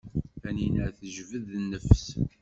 Taninna 0.41 0.85
tejbed 0.97 1.47
nnefs. 1.61 2.03